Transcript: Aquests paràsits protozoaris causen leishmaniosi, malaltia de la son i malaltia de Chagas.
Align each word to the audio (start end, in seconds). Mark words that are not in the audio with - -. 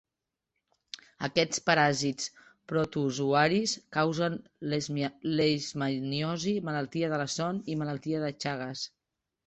Aquests 1.27 1.61
paràsits 1.67 2.31
protozoaris 2.71 3.77
causen 3.99 4.41
leishmaniosi, 4.73 6.59
malaltia 6.73 7.15
de 7.17 7.25
la 7.25 7.33
son 7.39 7.65
i 7.77 7.81
malaltia 7.85 8.29
de 8.29 8.37
Chagas. 8.45 8.91